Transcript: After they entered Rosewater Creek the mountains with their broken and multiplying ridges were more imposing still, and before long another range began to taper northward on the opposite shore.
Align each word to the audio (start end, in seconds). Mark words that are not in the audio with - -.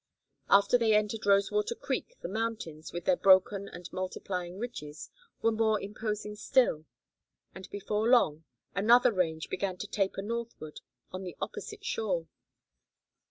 After 0.49 0.79
they 0.79 0.95
entered 0.95 1.27
Rosewater 1.27 1.75
Creek 1.75 2.15
the 2.23 2.27
mountains 2.27 2.91
with 2.91 3.05
their 3.05 3.15
broken 3.15 3.67
and 3.67 3.87
multiplying 3.93 4.57
ridges 4.57 5.11
were 5.43 5.51
more 5.51 5.79
imposing 5.79 6.35
still, 6.35 6.85
and 7.53 7.69
before 7.69 8.09
long 8.09 8.43
another 8.73 9.11
range 9.13 9.47
began 9.47 9.77
to 9.77 9.85
taper 9.85 10.23
northward 10.23 10.81
on 11.11 11.21
the 11.23 11.37
opposite 11.39 11.85
shore. 11.85 12.25